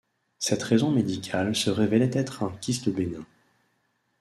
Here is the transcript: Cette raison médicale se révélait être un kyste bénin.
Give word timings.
Cette 0.39 0.63
raison 0.63 0.89
médicale 0.89 1.55
se 1.55 1.69
révélait 1.69 2.09
être 2.15 2.41
un 2.41 2.57
kyste 2.59 2.89
bénin. 2.89 3.23